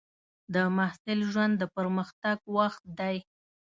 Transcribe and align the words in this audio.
د 0.53 0.55
محصل 0.77 1.19
ژوند 1.31 1.53
د 1.57 1.63
پرمختګ 1.75 2.37
وخت 2.57 2.83
دی. 2.99 3.17